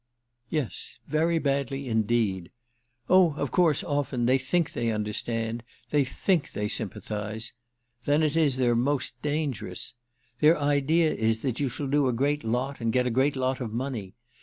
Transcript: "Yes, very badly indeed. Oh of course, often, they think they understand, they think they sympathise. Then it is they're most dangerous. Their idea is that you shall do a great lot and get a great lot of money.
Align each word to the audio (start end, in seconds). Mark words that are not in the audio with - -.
"Yes, 0.49 0.97
very 1.07 1.37
badly 1.37 1.87
indeed. 1.87 2.49
Oh 3.07 3.35
of 3.37 3.51
course, 3.51 3.83
often, 3.83 4.25
they 4.25 4.39
think 4.39 4.73
they 4.73 4.89
understand, 4.89 5.61
they 5.91 6.03
think 6.03 6.53
they 6.53 6.67
sympathise. 6.67 7.53
Then 8.05 8.23
it 8.23 8.35
is 8.35 8.57
they're 8.57 8.75
most 8.75 9.21
dangerous. 9.21 9.93
Their 10.39 10.57
idea 10.59 11.13
is 11.13 11.43
that 11.43 11.59
you 11.59 11.69
shall 11.69 11.85
do 11.85 12.07
a 12.07 12.13
great 12.13 12.43
lot 12.43 12.81
and 12.81 12.91
get 12.91 13.05
a 13.05 13.11
great 13.11 13.35
lot 13.35 13.61
of 13.61 13.73
money. 13.73 14.15